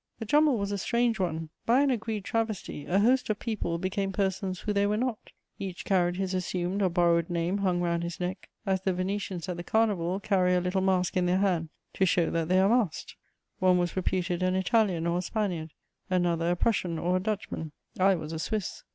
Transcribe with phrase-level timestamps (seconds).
[0.17, 4.11] The jumble was a strange one: by an agreed travesty, a host of people became
[4.11, 8.19] persons who they were not; each carried his assumed or borrowed name hung round his
[8.19, 12.07] neck, as the Venetians at the carnival carry a little mask in their hand to
[12.07, 13.15] show that they are masked.
[13.59, 15.71] One was reputed an Italian or a Spaniard,
[16.09, 18.81] another a Prussian or a Dutchman: I was a Swiss.